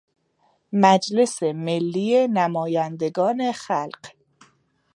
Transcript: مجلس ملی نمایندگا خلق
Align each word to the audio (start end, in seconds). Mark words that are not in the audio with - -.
مجلس 0.83 1.35
ملی 1.65 2.27
نمایندگا 2.37 3.29
خلق 3.63 4.01